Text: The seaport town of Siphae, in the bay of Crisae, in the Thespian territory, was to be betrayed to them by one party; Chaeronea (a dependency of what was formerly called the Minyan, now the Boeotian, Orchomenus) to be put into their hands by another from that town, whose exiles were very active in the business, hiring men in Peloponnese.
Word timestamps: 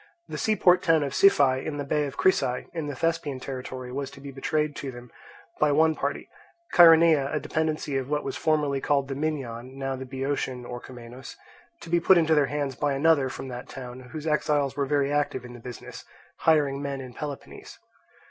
The 0.27 0.39
seaport 0.39 0.81
town 0.81 1.03
of 1.03 1.13
Siphae, 1.13 1.63
in 1.63 1.77
the 1.77 1.83
bay 1.83 2.05
of 2.07 2.17
Crisae, 2.17 2.65
in 2.73 2.87
the 2.87 2.95
Thespian 2.95 3.39
territory, 3.39 3.91
was 3.91 4.09
to 4.09 4.19
be 4.19 4.31
betrayed 4.31 4.75
to 4.77 4.89
them 4.89 5.11
by 5.59 5.71
one 5.71 5.93
party; 5.93 6.27
Chaeronea 6.73 7.31
(a 7.31 7.39
dependency 7.39 7.97
of 7.97 8.09
what 8.09 8.23
was 8.23 8.35
formerly 8.35 8.81
called 8.81 9.09
the 9.09 9.13
Minyan, 9.13 9.77
now 9.77 9.95
the 9.95 10.07
Boeotian, 10.07 10.65
Orchomenus) 10.65 11.35
to 11.81 11.89
be 11.91 11.99
put 11.99 12.17
into 12.17 12.33
their 12.33 12.47
hands 12.47 12.73
by 12.75 12.93
another 12.93 13.29
from 13.29 13.49
that 13.49 13.69
town, 13.69 13.99
whose 14.11 14.25
exiles 14.25 14.75
were 14.75 14.87
very 14.87 15.11
active 15.13 15.45
in 15.45 15.53
the 15.53 15.59
business, 15.59 16.03
hiring 16.37 16.81
men 16.81 16.99
in 16.99 17.13
Peloponnese. 17.13 17.77